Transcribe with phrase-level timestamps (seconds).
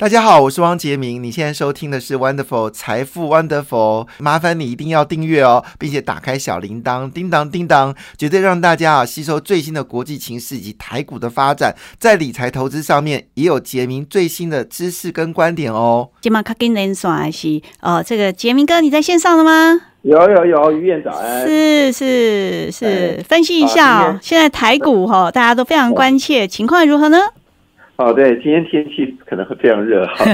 [0.00, 1.22] 大家好，我是汪杰明。
[1.22, 16.08] 你现在收听的是 Wonderful 财富 Wonderful，麻烦你一定要订阅哦，并且打开小铃铛，叮当叮当，绝对让大家啊吸收最新的国际情势以及台股的发展，在理财投资上面也有杰明最新的知识跟观点哦。
[16.22, 19.82] 今晚卡跟连线是哦，这个杰明哥，你在线上了吗？
[20.00, 21.46] 有有有，于院长安。
[21.46, 27.18] 是是是，分析一下哦，现在台股哈，大家都非常关切，情况如何呢？
[28.00, 30.24] 哦，对，今天天气可能会非常热 哈，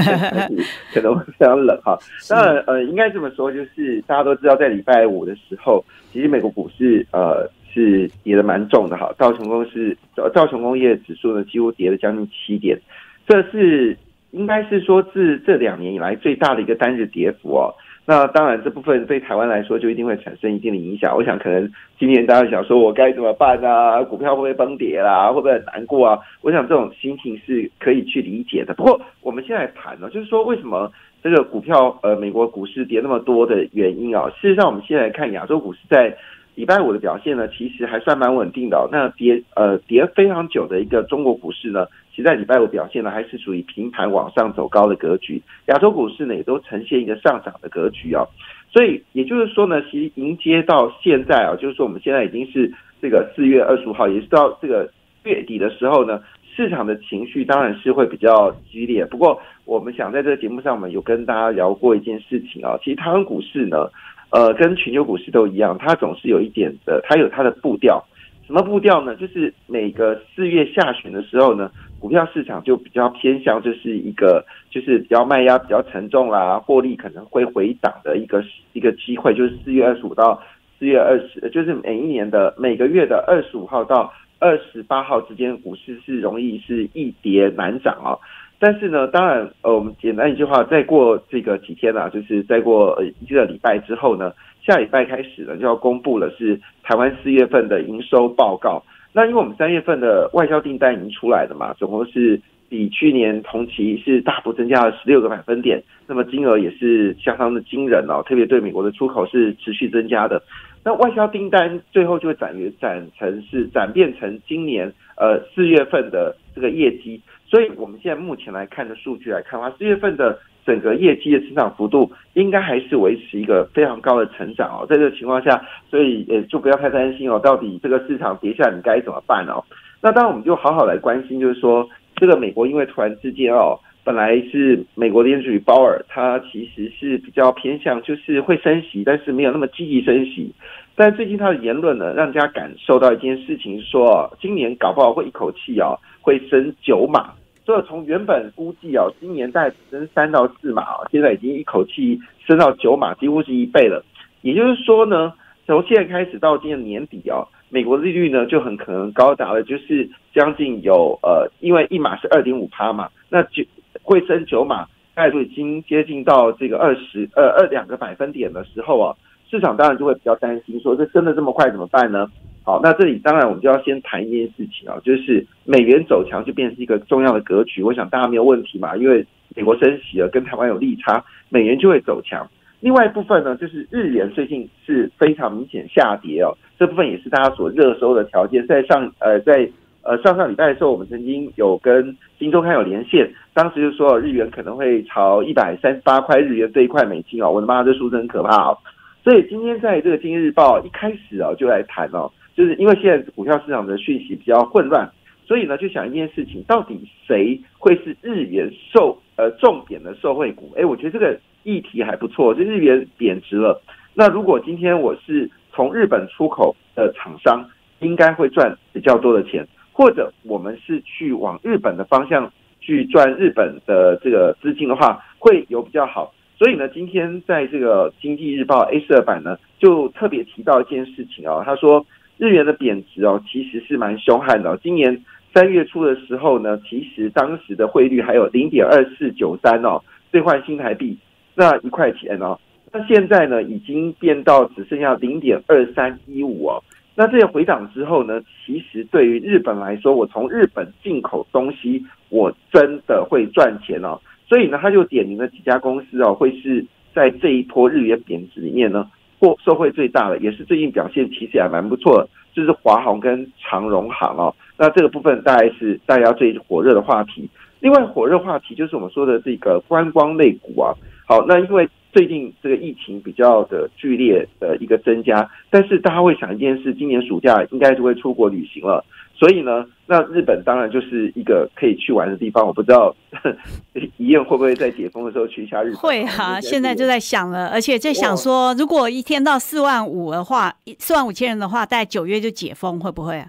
[0.93, 1.99] 可能会非常冷哈。
[2.29, 5.83] 当然，呃，应该这么说，就是大家都知道，在礼拜五的时候，
[6.13, 9.13] 其实美国股市呃是跌的蛮重的哈。
[9.17, 9.97] 道琼工是
[10.33, 12.79] 道琼工业指数呢，几乎跌了将近七点，
[13.27, 13.97] 这是
[14.31, 17.75] 应该是说自这两年以来最大的一个单日跌幅哦。
[18.09, 21.13] 那当然，这部分对台湾来说就一定会产生一定的影响。
[21.13, 24.01] 我想，可能今年大家想说，我该怎么办啊？
[24.01, 25.27] 股票会不会崩跌啦？
[25.27, 26.17] 会不会很难过啊？
[26.41, 28.73] 我想这种心情是可以去理解的。
[28.75, 30.89] 不过，我们现在谈呢，就是说为什么
[31.21, 34.31] 这个股票呃，美国股市跌那么多的原因啊？
[34.39, 36.15] 事实上，我们现在看亚洲股市在
[36.57, 38.89] 礼拜五的表现呢，其实还算蛮稳定的。
[38.91, 41.85] 那跌呃跌非常久的一个中国股市呢？
[42.09, 45.39] 其实在礼拜五表现呢，还是属于平盘往上走高的格局。
[45.67, 48.25] 亚洲股市呢，也都呈现一个上涨的格局啊。
[48.73, 54.91] 所以也就是说呢，其实迎接到现在啊，就是说我们现在已经是这个四月二十五号，也是到这个
[55.25, 56.23] 月底的时候呢，
[56.55, 59.05] 市场的情绪当然是会比较激烈。
[59.05, 62.79] 不过，我们想在这个节目上，我们有跟大家聊过一件事情啊。
[62.83, 63.87] 其实台湾股市呢，
[64.29, 68.03] 呃，跟全球股市都一样，它总是有一点的，它有它的步调。
[68.45, 69.15] 什么步调呢？
[69.15, 80.41] 就是每个四月下旬的时候呢，股票市场就比较偏向，就是一个就是比较卖压比较沉重啦，获利可能会回档的一个一个机会，就是四月二十五到
[80.79, 88.15] 四月二十，就是每一年的每个月的二十五号到二十八号之间，股市是容易是易跌难涨啊。
[88.59, 94.33] 但是呢，当然，呃，我们简单一句话，再过这个几天啊，就是再过一个礼拜之后呢。
[94.65, 98.83] 下礼拜开始呢，就要公布了，是台湾四月份的营收报告。
[99.13, 102.37] 那因为我们三月份的外销订单已经出来了嘛，总共是
[102.67, 110.41] 比去年同期是大幅增加了十六个百分点，那么金额也是相当的惊人哦，特别对美国的出口是持续增加的。
[110.83, 120.37] 那外销订单最后就会展于展成是转变成今年呃四月份的这个业绩，所以我们现在目前来看的数据来看的话，四月份的。
[120.67, 129.63] 整个业绩的成长幅度应该还是维持一个非常高的成长哦，在这个情况下，所以呃就不要太担心哦，到底这个市场跌下你该怎么办哦？
[130.01, 131.87] 那当然我们就好好来关心，就是说
[132.17, 140.53] 这个美国因为突然之间哦，本来是美国的联储局鲍尔，他其实是比较偏向就是会升息，但是没有那么积极升息，
[140.97, 145.97] 但最近他的言论呢，让大家感受到一件事情，说今年搞不好会一口气哦
[146.27, 147.31] 会升九码。
[147.65, 154.03] 所以从原本估计啊，今年再升三到四码啊，现在已经一口气升到九码，几乎是一倍了。
[154.41, 155.31] 也就是说呢，
[155.65, 163.63] 从现在开始到今年年底啊，美国利率呢就很可能高达了，就是将近有呃，因为一码是二点五趴嘛，那就
[164.03, 164.85] 会升九码，
[165.15, 169.15] 概率已经接近到这个二十呃二两个百分点的时候啊，
[169.49, 172.27] 市场当然就会比较担心，说这升的这么快怎么办呢？
[172.67, 177.81] 好，那这里当然我们就要先谈一件事情啊，就是美元走强就变成一个重要的格局。
[177.81, 179.25] 我想大家没有问题嘛，因为
[179.55, 182.45] 美国升息了，跟台湾有利差，美元就会走强。
[182.81, 188.67] 另外一部分呢，就是日元最近是非常明显下跌哦，这部分也是大家所热搜的条件。
[188.67, 189.69] 在上呃在
[190.01, 198.77] 呃上上礼拜的时候，我们曾经有跟金周刊有连线，当时就说日元可能会朝一百三十八块日元这一块美金哦，我的妈，这数字很可怕哦。
[199.23, 202.29] 所以今天在这个《今日报》一开始啊，就来谈哦。
[202.57, 205.07] 就是因为现在股票市场的讯息比较混乱，
[205.45, 210.73] 所以呢，就想一件事情：到底谁会是日元受呃重点的受惠股？
[210.75, 212.55] 哎，我觉得这个议题还不错。
[212.55, 213.79] 就日元贬值了，
[214.15, 217.63] 那如果今天我是从日本出口的厂商，
[217.99, 219.63] 应该会赚比较多的钱；
[219.93, 222.51] 或者我们是去往日本的方向
[222.81, 226.33] 去赚日本的这个资金的话，会有比较好。
[226.57, 232.03] 所以呢，今天在这个《经济日报》A 社版呢，就特别提到一件事情啊，他说。
[232.37, 234.77] 日元的贬值哦，其实是蛮凶悍的。
[234.83, 235.23] 今年
[235.53, 240.01] 三月初的时候呢，其实当时的汇率还有零点二四九三哦，
[240.31, 241.17] 兑换新台币
[241.55, 242.57] 那一块钱哦。
[242.91, 246.83] 那现在呢，已经变到只剩下零点二三一五哦。
[247.15, 254.19] 那这些回档之后呢，其实对于日本来说，我从日本进口东西，我真的会赚钱哦。
[254.47, 256.85] 所以呢，他就点名了几家公司哦，会是
[257.15, 259.09] 在这一波日元贬值里面呢。
[259.39, 264.53] 或受惠最大的，也是最近表现其实还蛮不错，就是华航跟长荣航哦。
[264.77, 267.49] 那这个部分大概是大家最火热的话题。
[267.79, 270.93] 另外，火热话题就是我们说的这个观光类股啊。
[271.27, 279.03] 好，那因为最近这个疫情比较的剧烈的一个增加，但是大家会想一件事，今年暑假应该就会出国旅行了，
[279.37, 282.65] 所以呢，那日本当然就是一个可以去玩的地方。
[282.65, 283.15] 我不知道
[284.17, 285.95] 怡燕会不会在解封的时候去一下日本？
[285.97, 293.47] 会啊，现在就在想了，而且在想说，如果一天到四万五的话，四万五千人的话，在九月就解封，会不会啊？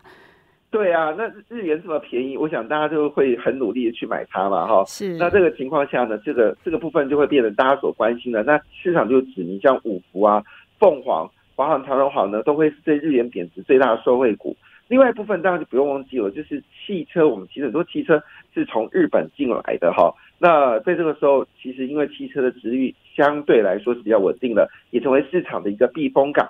[0.70, 4.85] 对啊，那日元这么便宜，我想大家就会很努力的去买它嘛，哈。
[4.87, 5.17] 是。
[5.17, 8.43] 那这个情况下呢，这个这个部分就会变成大家所关心的。
[8.43, 10.44] 那市场就指明像五福啊、
[10.79, 11.26] 凤凰、
[11.56, 14.55] 华航、长荣航呢，都会是对日元贬值最大的受惠股。
[14.88, 18.23] 另外一部分当然就不用忘记了，就是汽车，我们其实很多汽车
[18.55, 20.12] 是从日本进来的哈。
[20.38, 26.49] 那在这个时候，其实因为汽车的值率相对来说是比较稳定的，也成为市场的一个避风港。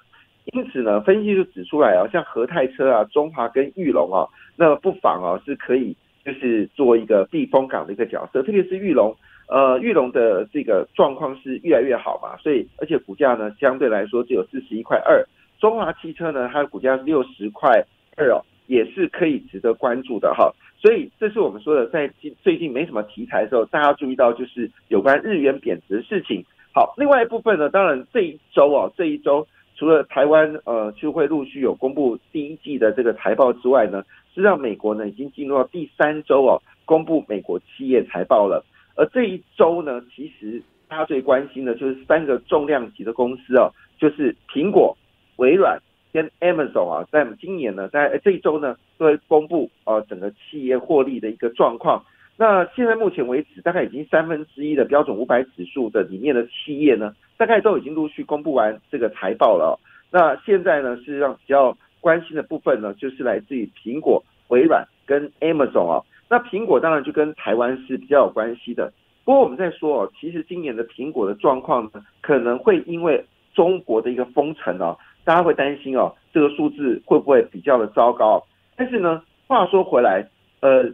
[0.53, 4.27] 因此呢，分析就指出来啊，像和泰车啊、中华跟玉龙啊，
[4.57, 5.95] 那不妨啊是可以
[6.25, 9.15] 就是做一个避风港的一个角色，特别是玉龙，
[9.49, 15.23] 呃，玉龙的这个状况是越来越好嘛，所以而且股价呢相对来说只有四十一块二，
[15.59, 17.85] 中华汽车呢它的股价是六十块
[18.19, 22.13] 二哦，也是可以值得关注的哈，所以这是我们说的在
[22.43, 26.45] 最近没什么题材的时候，大家注意到就是有关日元贬值的事情。
[26.75, 29.47] 好，另外一部分呢，当然这一周啊，这一周。
[29.77, 34.03] 除了台湾呃就会陆续有公布第一季的这个财报之外呢，
[34.35, 38.65] 实际上美国呢已经进入到第三周哦，公布美国企业财报了。
[38.97, 44.99] 而这一周呢，其实大家最关心的就是三个重量级的公司哦，就是苹果、
[45.37, 45.81] 微软
[46.13, 52.05] 跟 Amazon 啊，在今年呢，在这一周呢，都会公布呃整个企业获利的一个状况。
[52.37, 57.15] 那现在目前为止，大概已经三分之一的标准五百指数的里面的企业呢。
[57.37, 59.79] 大概都已经陆续公布完这个财报了。
[60.11, 66.05] 那现在呢，事实上比较关心的部分呢，就是来自于苹果、微软跟 Amazon 哦。
[66.29, 68.93] 那苹果当然就跟台湾是比较有关系的。
[69.25, 78.43] 不过我们在说哦，其实今年的苹果的状况呢，可能会因为中国的一个封城哦，大家会担心哦，这个数字会不会比较的糟糕？
[78.77, 80.27] 但是呢，话说回来，
[80.61, 80.85] 呃，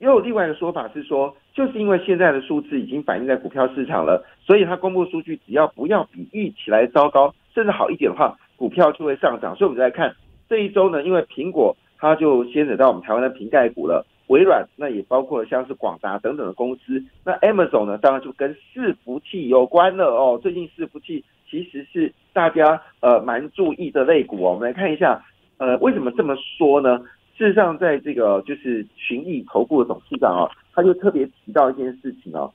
[0.00, 1.36] 又有另外一个说法是说。
[1.52, 9.54] 就是因为现在的数字已经反映在股票市场了，所以它公布数据只要不要比预期来糟糕，甚至好一点的话，股票就会上涨。
[9.56, 10.14] 所以我们再看
[10.48, 20.38] 这一周呢，因为苹果它就牵扯到我们台湾的瓶盖股了，微软那也包括了像是广达等等的公司，那 Amazon 呢当然就跟伺服器有关了哦。
[20.40, 24.52] 最近伺服器其实是大家呃蛮注意的类股哦。
[24.52, 25.20] 我们来看一下，
[25.58, 26.98] 呃，为什么这么说呢？
[27.36, 30.48] 事实上，在这个就是群益投顾的董事长啊。
[30.72, 32.50] 他就特别提到一件事情哦，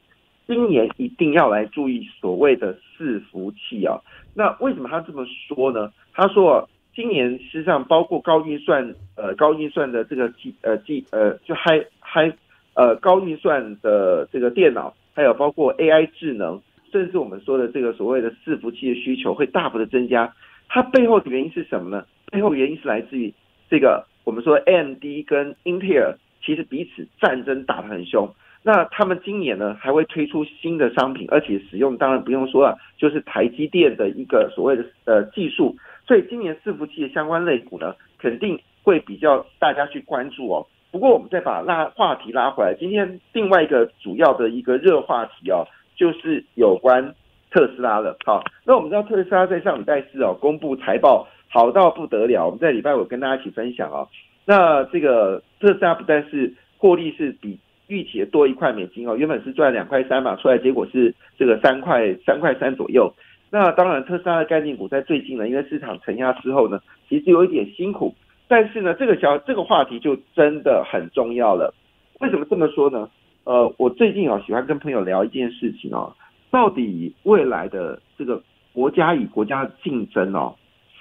[0.47, 3.99] 今年一定要来注意所谓的伺服器啊。
[4.33, 5.91] 那为什么他这么说呢？
[6.13, 12.31] 他说，今年实际上包括高运算，呃，高运算的这个机，呃，机，呃，就嗨嗨，
[12.73, 16.61] 呃，高运算的这个电脑，还有包括 AI 智能，
[16.99, 20.33] 甚至我们说的这个所谓的伺服器的需求会大幅的增加。
[20.69, 22.05] 它背后的原因是什么呢？
[22.31, 23.33] 背后原因是来自于
[23.69, 26.17] 这个我们说 AMD 跟英特尔。
[26.43, 28.29] 其实彼此战争打得很凶，
[28.61, 35.75] 那他们今年呢还会推出新的商品，而且使用当然不用说了，就是台积电的一个所谓的呃技术，
[36.05, 40.67] 所以今年伺服器的相关类股呢肯定会比较大家去关注哦。
[40.91, 45.65] 不过我们再把拉话题拉回来，今天另外一个主要的一个热话题哦，
[45.95, 47.13] 就是有关
[47.51, 48.17] 特斯拉了。
[48.25, 54.07] 好，那我们知道特斯拉在上礼拜四哦公布财报好到不得了，我们在礼拜五跟大家一起分享哦。
[54.45, 63.11] 那这个特斯拉不但是获利是比预期的多一块美金哦，原本是赚两块三嘛，出来结果是这个三块三块三左右。
[63.51, 68.13] 那当然特斯拉的概念股在最近呢，因为市场承压之后呢，其实有一点辛苦。
[68.47, 71.73] 但是呢，这个小这个话题就真的很重要了。
[72.19, 73.09] 为什么这么说呢？
[73.45, 76.11] 呃，我最近啊喜欢跟朋友聊一件事情哦，
[76.49, 78.41] 到底未来的这个
[78.73, 80.55] 国家与国家的竞争哦，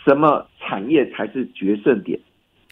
[0.05, 2.21] 什么产业才是决胜点？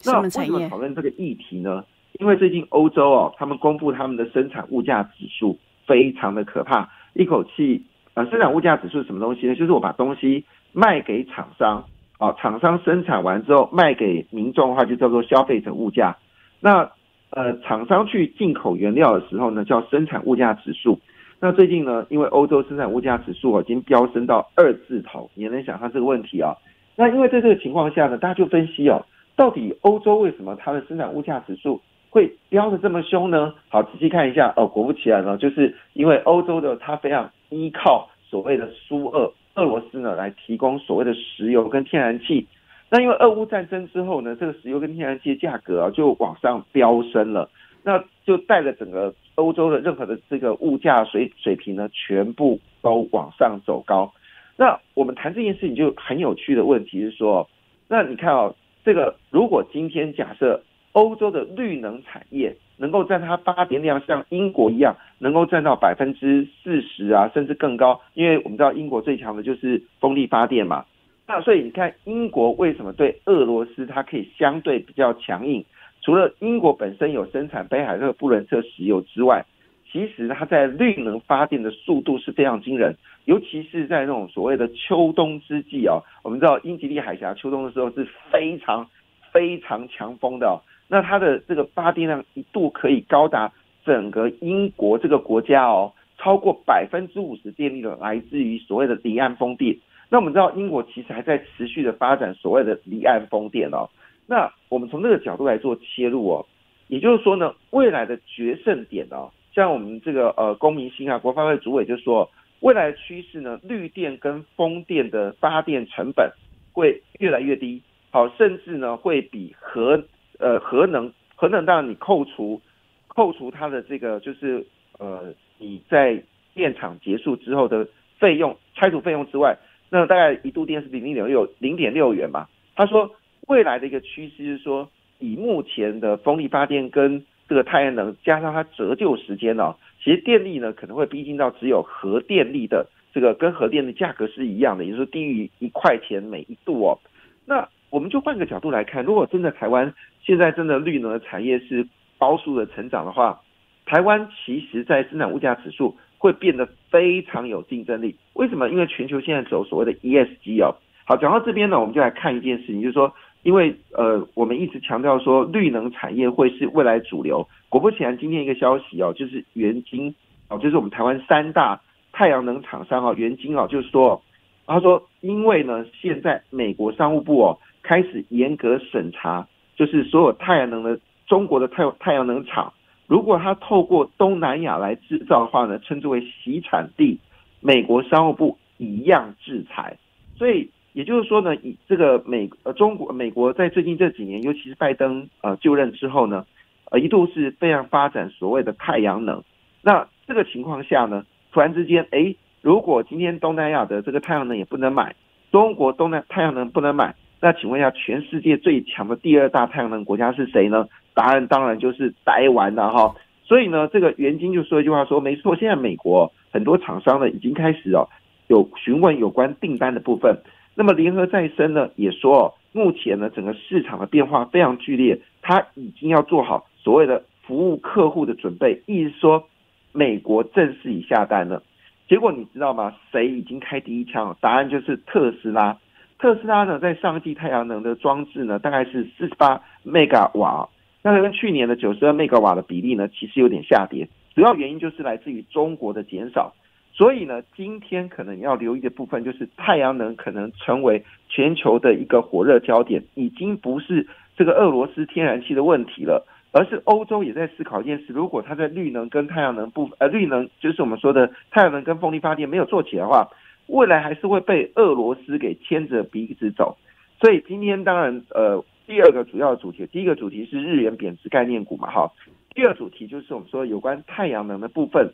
[0.04, 1.82] 那为什么讨论这个议题呢？
[2.20, 9.54] 因为最近欧洲哦，他们公布他们的生产物价指数非常的可怕，一口气呃，生产物价指数是什么东西呢？
[9.54, 11.82] 就是我把东西卖给厂商，
[12.18, 16.18] 哦，厂商生产完之后卖给民众的话，就叫做消费者物价。
[16.60, 16.92] 那
[17.34, 20.98] 呃，厂商去进口原料的时候呢，叫生产物价指数。
[21.40, 26.54] 那最近呢，因为欧洲生产物价指数已经飙升到二字头，你能想象这个问题啊？
[26.94, 29.04] 那因为在这个情况下呢，大家就分析哦。
[29.34, 33.54] 到底欧洲为什么它的生产物价指数会飙的这么凶呢？
[33.70, 42.46] 好，仔细看一下哦，果不其然呢，就是因为欧洲的它非常依靠所谓的苏俄俄罗斯呢来提供所谓的石油跟天然气。
[42.94, 47.48] 那因为俄乌战争之后呢，这个石油跟天然气的价格啊就往上飙升了。
[47.82, 54.12] 那就带着整个欧洲的任何的这个物价水水平呢，全部都往上走高。
[54.58, 57.48] 那我们谈这件事情就很有趣的问题是说，
[57.88, 70.84] 那你看哦，这个如果今天假设欧洲的绿能产业能够占它发电量像英国一样，能够占到百分之四十啊，甚至更高，因为我们知道英国最强的就是风力发电嘛。
[71.26, 75.64] 那所以你看，英国为什么对俄罗斯它可以相对比较强硬？
[76.02, 79.44] 除了英国本身有生产北海特布伦特石油之外，
[79.90, 88.88] 其实它在绿能发电的速度是非常惊人，尤其是在那种所谓的秋冬之际啊，我们知道英吉利海峡秋冬的时候是非常
[89.32, 93.52] 非常强风的，那它的这个发电量一度可以高达
[93.84, 99.76] 整个英国这个国家哦，超过百分之五十电力的来自于所谓的离岸风电。
[100.12, 103.88] 那我们知道英国其实还在持续的发展所谓的离岸风电哦。
[104.26, 106.44] 那我们从这个角度来做切入哦，
[106.88, 112.28] 也就是说呢，未来的决胜点哦，像我们这个呃公民星啊国发会主委就说，
[112.60, 116.30] 未来的趋势呢，绿电跟风电的发电成本
[116.74, 120.04] 会越来越低，好，甚至呢会比核
[120.38, 122.60] 呃核能核能当然你扣除
[123.08, 124.62] 扣除它的这个就是
[124.98, 127.88] 呃你在电厂结束之后的
[128.18, 129.56] 费用拆除费用之外，
[129.92, 133.14] 那大概一度电是零点六零点六元嘛，他说。
[133.48, 146.96] 未来的一个趋势是说，以目前的风力发电跟这个太阳能加上它折旧时间呢，其实电力呢可能会逼近到只有核电力的这个跟核电的价格是一样的，也就是低于一块钱每一度哦。
[147.44, 151.86] 那我们就换个角度来看，如果真的台湾现在真的绿能的产业是
[152.18, 153.40] 高速的成长的话，
[153.86, 158.16] 台湾其实在生产物价指数会变得非常有竞争力。
[158.34, 158.68] 为什么？
[158.68, 160.74] 因为全球现在走所谓的 ESG 哦。
[161.04, 163.12] 好，讲到这边呢，我们就来看一件事情，就是说。
[163.44, 167.44] 因为呃，我们一直强调说绿能产业会是未来主流。
[167.68, 170.14] 果不其然，今天一个消息哦，就是元晶
[170.48, 171.80] 哦，就是我们台湾三大
[172.12, 174.22] 太阳能厂商哦，元晶哦，就是说，
[174.64, 182.72] 他说，因为呢，现在美国商务部哦开始严格审查，就是所有太阳能的中国的太太阳能厂，
[183.12, 187.20] 如果他透过东南亚来制造的话呢，称之为洗产地，
[187.60, 189.98] 美国商务部一样制裁，
[190.38, 190.70] 所以。
[190.94, 196.44] 也就是说呢，以这个美呃中国美国在最近这几年，尤其是拜登呃就任之后呢，
[196.90, 199.42] 呃一度是非常发展所谓的太阳能。
[199.80, 205.14] 那这个情况下呢，突然之间，哎，如果今天东南亚的这个太阳能也不能买，
[205.50, 210.86] 中国东南太阳能不能买，那请问一下，全世界最强的第二大太阳能国家是谁呢？
[211.14, 213.14] 答案当然就是台湾了哈。
[213.44, 218.08] 所以呢，这个袁金就说一句话说，没错，现在美国很多厂商呢已经开始哦
[218.46, 220.36] 有询问有关订单的部分。
[220.74, 229.44] 那么联合再生呢也说，目前呢整个市场的变化非常剧烈，它已经要做好所谓的服务客户的准备，意思说
[229.92, 231.62] 美国正式已下单了。
[232.08, 232.94] 结果你知道吗？
[233.10, 234.34] 谁已经开第一枪？
[234.40, 235.76] 答案就是特斯拉。
[236.18, 240.68] 特斯拉呢在上季太阳能的装置呢大概是四十八 mega 瓦，
[241.02, 246.54] 那跟去年的九十二 mega 瓦的比例呢其实有点下跌，主要原因就是来自于中国的减少。
[246.94, 254.06] 所以呢，今天可能要留意的部分就是太阳能可能成为全球的一个火热焦点，已经不是
[254.36, 263.26] 这个俄罗斯天然气的问题了，而是欧洲也在思考一件事：如果它在绿能跟太阳能部呃绿能就是我们说的太阳能跟风力发电没有做起来的话，
[263.68, 266.76] 未来还是会被俄罗斯给牵着鼻子走。
[267.22, 272.10] 所以今天当然呃第二个主要主题，第一个主题是日元贬值概念股嘛哈，
[272.54, 275.12] 第二主题就是我们说有关太阳能的部分。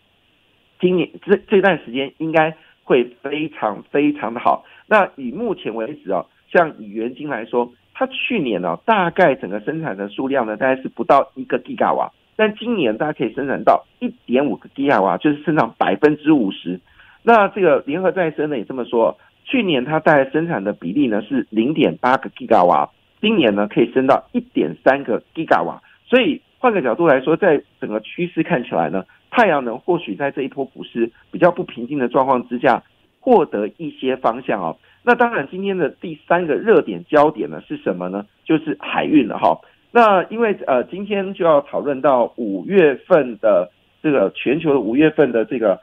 [0.80, 4.64] 今年这这段时间应该会非常非常的好。
[4.86, 16.80] 那以目前为止哦，像以元晶来说，它去年呢大概整个生产的数量呢大概是不到一个 Giga 瓦，但今年大家可以生产到一点五个 Giga 瓦，就是生产百分之五十。
[17.22, 22.88] 那这个联合再生呢也这么说，去年它大概生产的比例呢是零点八个 Giga 瓦，
[23.20, 25.82] 今年呢可以升到一点三个 Giga 瓦。
[26.06, 29.04] 所以换个角度来说，在整个趋势看起来呢。
[29.30, 32.82] 太阳能或许在这一波股市比较不平静的状况之下，
[33.20, 34.74] 获得一些方向哦。
[35.02, 38.24] 那当然，今天的第三个热点焦点呢是什么呢？
[38.42, 39.60] 就是海运了哈。
[39.90, 43.70] 那因为呃，今天就要讨论到五月份的
[44.02, 45.78] 这个全球的五月份的这个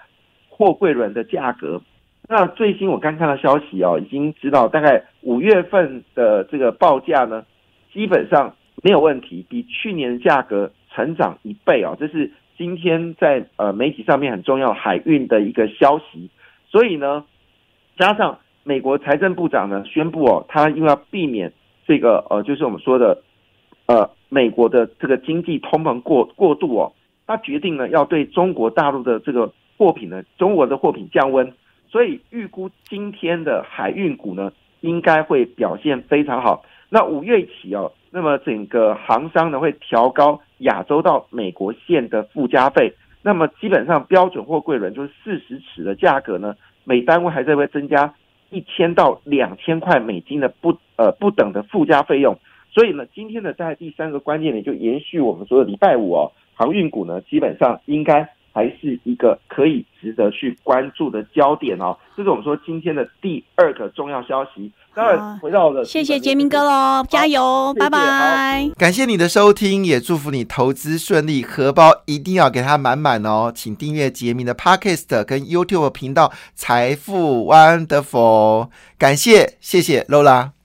[0.49, 1.79] 货柜轮的价格。
[2.27, 7.45] 那最新我刚看到消息哦，已经知道大概五月份的这个报价呢，
[7.93, 12.31] 基本上没有问题，比去年的价格成长一倍哦，这是。
[12.57, 16.29] 今天在呃媒体上面很重要海运的一个消息，
[16.69, 17.25] 所以呢，
[17.97, 21.51] 加上美国财政部长呢宣布哦，他因为要避免
[21.85, 23.21] 这个呃就是我们说的
[23.87, 26.93] 呃美国的这个经济通膨过过度哦，
[27.27, 31.53] 他决定呢要对中国大陆的这个货品呢，中国的货品降温，
[31.89, 34.51] 所以预估今天的海运股呢
[34.81, 36.63] 应该会表现非常好。
[36.89, 48.13] 那五月起哦，那么整个航商呢会调高亚洲到美国线的附加费，那么基本上标准货柜轮就是四十尺的价格呢，每单位还在会增加
[48.51, 52.37] 一千到两千块美金的不呃不等的附加费用。
[52.71, 61.97] 所以呢，今天的在第三个关键点就延续我们说的礼拜五哦，航运股呢基本上应该还是一个可以值得去关注的焦点哦。
[62.15, 64.71] 这是我们说今天的第二个重要消息。
[64.93, 68.71] 当然，回到了谢谢杰明哥喽，加油，拜拜！
[68.77, 73.51] 感谢你的收听，也祝福你投资顺利，荷包一定要给它满满哦。
[73.53, 80.55] 请订阅杰明的 Podcast 跟 YouTube 频道《财富 Wonderful》，感谢，谢谢 Lola。